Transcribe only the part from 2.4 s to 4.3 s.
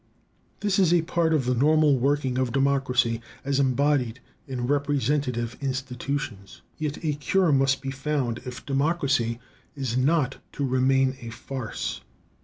democracy as embodied